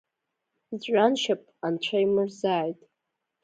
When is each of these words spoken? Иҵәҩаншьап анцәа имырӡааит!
Иҵәҩаншьап 0.73 1.41
анцәа 1.65 1.97
имырӡааит! 2.05 2.79